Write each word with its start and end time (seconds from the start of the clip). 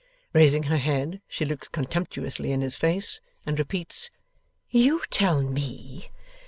Raising 0.33 0.63
her 0.63 0.79
head, 0.79 1.21
she 1.27 1.45
looks 1.45 1.67
contemptuously 1.67 2.51
in 2.51 2.61
his 2.61 2.75
face, 2.75 3.21
and 3.45 3.59
repeats, 3.59 4.09
'You 4.71 5.03
tell 5.11 5.43
me! 5.43 6.09